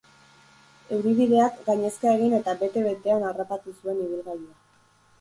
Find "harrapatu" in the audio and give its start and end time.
3.31-3.79